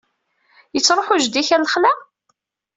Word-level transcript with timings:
Yettṛuḥu 0.73 1.15
jeddi-k 1.23 1.49
ɣer 1.51 1.59
lexla? 1.61 1.91